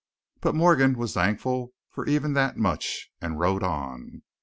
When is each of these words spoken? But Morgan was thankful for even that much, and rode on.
But 0.39 0.55
Morgan 0.55 0.97
was 0.97 1.13
thankful 1.13 1.73
for 1.91 2.07
even 2.07 2.33
that 2.33 2.57
much, 2.57 3.11
and 3.21 3.37
rode 3.39 3.61
on. 3.61 4.23